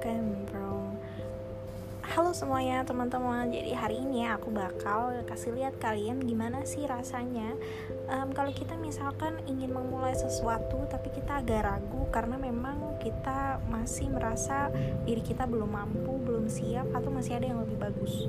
[0.00, 0.96] Kan, Cambrong
[2.00, 3.52] Halo semuanya teman-teman.
[3.52, 7.52] Jadi hari ini aku bakal kasih lihat kalian gimana sih rasanya.
[8.08, 14.08] Um, Kalau kita misalkan ingin memulai sesuatu Tapi kita agak ragu Karena memang kita masih
[14.08, 14.72] merasa
[15.04, 18.24] diri kita belum mampu Belum siap atau masih ada yang lebih bagus.